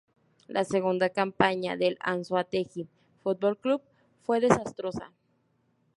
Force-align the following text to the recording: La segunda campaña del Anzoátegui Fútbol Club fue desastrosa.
La 0.47 0.63
segunda 0.65 1.09
campaña 1.09 1.77
del 1.77 1.95
Anzoátegui 1.99 2.87
Fútbol 3.21 3.55
Club 3.59 3.83
fue 4.23 4.39
desastrosa. 4.41 5.11